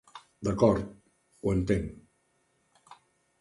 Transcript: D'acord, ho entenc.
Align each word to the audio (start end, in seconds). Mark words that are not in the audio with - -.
D'acord, 0.47 0.87
ho 1.49 1.53
entenc. 1.59 2.97